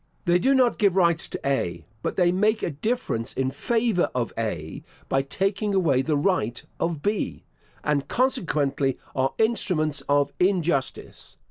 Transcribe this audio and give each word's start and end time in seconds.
They 0.25 0.39
do 0.39 0.55
not 0.55 0.79
give 0.79 0.95
rights 0.95 1.27
to 1.27 1.39
A, 1.47 1.85
but 2.01 2.15
they 2.15 2.31
make 2.31 2.63
a 2.63 2.71
difference 2.71 3.33
in 3.33 3.51
favour 3.51 4.09
of 4.15 4.33
A 4.35 4.81
by 5.09 5.21
taking 5.21 5.75
away 5.75 6.01
the 6.01 6.17
right 6.17 6.59
of 6.79 7.03
B, 7.03 7.43
and 7.83 8.07
consequently 8.07 8.97
are 9.15 9.35
instruments 9.37 10.01
of 10.09 10.33
injustice. 10.39 11.37